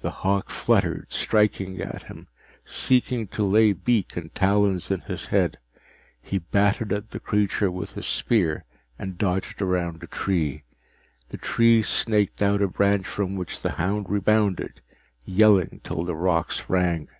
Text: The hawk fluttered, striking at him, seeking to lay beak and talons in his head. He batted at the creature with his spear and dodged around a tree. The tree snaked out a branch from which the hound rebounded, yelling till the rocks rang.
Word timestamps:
The 0.00 0.10
hawk 0.24 0.48
fluttered, 0.48 1.08
striking 1.10 1.78
at 1.82 2.04
him, 2.04 2.28
seeking 2.64 3.26
to 3.28 3.44
lay 3.44 3.74
beak 3.74 4.16
and 4.16 4.34
talons 4.34 4.90
in 4.90 5.02
his 5.02 5.26
head. 5.26 5.58
He 6.22 6.38
batted 6.38 6.90
at 6.90 7.10
the 7.10 7.20
creature 7.20 7.70
with 7.70 7.92
his 7.92 8.06
spear 8.06 8.64
and 8.98 9.18
dodged 9.18 9.60
around 9.60 10.02
a 10.02 10.06
tree. 10.06 10.62
The 11.28 11.36
tree 11.36 11.82
snaked 11.82 12.40
out 12.40 12.62
a 12.62 12.66
branch 12.68 13.06
from 13.06 13.36
which 13.36 13.60
the 13.60 13.72
hound 13.72 14.08
rebounded, 14.08 14.80
yelling 15.26 15.82
till 15.84 16.02
the 16.02 16.16
rocks 16.16 16.70
rang. 16.70 17.10